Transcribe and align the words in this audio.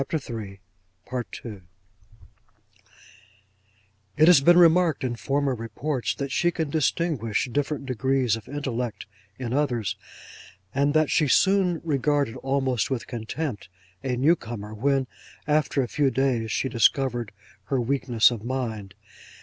'It 0.01 0.11
has 4.17 4.41
been 4.41 4.57
remarked 4.57 5.03
in 5.03 5.15
former 5.15 5.53
reports, 5.53 6.15
that 6.15 6.31
she 6.31 6.49
can 6.49 6.71
distinguish 6.71 7.47
different 7.51 7.85
degrees 7.85 8.35
of 8.35 8.47
intellect 8.49 9.05
in 9.37 9.53
others, 9.53 9.95
and 10.73 10.95
that 10.95 11.11
she 11.11 11.27
soon 11.27 11.79
regarded, 11.83 12.35
almost 12.37 12.89
with 12.89 13.05
contempt, 13.05 13.69
a 14.03 14.15
new 14.15 14.35
comer, 14.35 14.73
when, 14.73 15.05
after 15.45 15.83
a 15.83 15.87
few 15.87 16.09
days, 16.09 16.51
she 16.51 16.67
discovered 16.67 17.31
her 17.65 17.79
weakness 17.79 18.31
of 18.31 18.43
mind. 18.43 18.95